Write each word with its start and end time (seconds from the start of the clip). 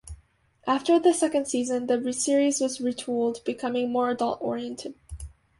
After 0.65 0.97
the 0.99 1.13
second 1.13 1.47
season, 1.47 1.85
the 1.85 2.11
series 2.11 2.59
was 2.59 2.79
retooled, 2.79 3.45
becoming 3.45 3.91
more 3.91 4.09
adult 4.09 4.39
oriented. 4.41 4.95